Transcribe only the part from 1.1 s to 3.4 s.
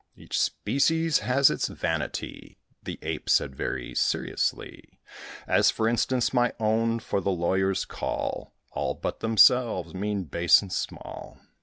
has its vanity," The Ape